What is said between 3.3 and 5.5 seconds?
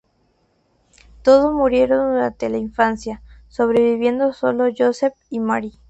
sobreviviendo sólo Joseph y